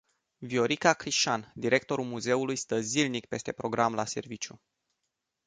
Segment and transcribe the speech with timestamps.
[0.39, 4.61] Viorica Crișan, directorul muzeului, stă zilnic peste program la serviciu.